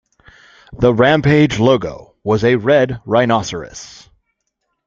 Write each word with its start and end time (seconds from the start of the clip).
The 0.73 0.91
Rampage's 0.91 1.59
logo 1.59 2.15
was 2.23 2.43
a 2.43 2.55
red 2.55 2.99
rhinoceros. 3.05 4.09